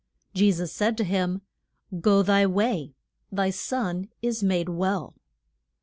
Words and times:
Je 0.33 0.51
sus 0.51 0.71
said 0.73 0.97
to 0.97 1.03
him, 1.03 1.43
Go 1.99 2.23
thy 2.23 2.47
way, 2.47 2.95
thy 3.31 3.51
son 3.51 4.09
is 4.19 4.41
made 4.41 4.67
well. 4.67 5.13